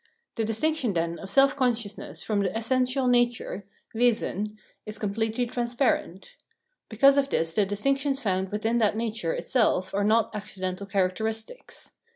The 0.33 0.43
distinction, 0.45 0.93
then, 0.93 1.19
of 1.19 1.29
self 1.29 1.55
consciousness 1.55 2.23
from 2.23 2.39
the 2.41 2.57
essential 2.57 3.05
nature 3.07 3.67
(Wese^i) 3.93 4.57
is 4.83 4.97
completely 4.97 5.45
transparent. 5.45 6.35
Because 6.89 7.19
of 7.19 7.29
this 7.29 7.53
the 7.53 7.67
distinctions 7.67 8.19
found 8.19 8.51
within 8.51 8.79
that 8.79 8.97
nature 8.97 9.33
itself 9.33 9.93
are 9.93 10.03
not 10.03 10.35
accidental 10.35 10.87
characteristics. 10.87 11.91